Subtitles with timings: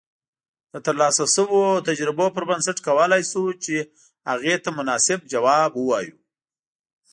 [0.73, 3.75] د ترلاسه شويو تجربو پر بنسټ کولای شو چې
[4.29, 6.15] هغې ته مناسب جواب اوایو